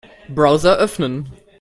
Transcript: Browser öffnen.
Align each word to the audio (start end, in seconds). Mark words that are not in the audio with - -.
Browser 0.29 0.71
öffnen. 0.79 1.29